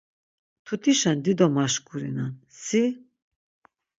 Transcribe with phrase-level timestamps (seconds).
[0.59, 2.33] Mtutişen dido maşkurinen.
[2.63, 2.83] Si?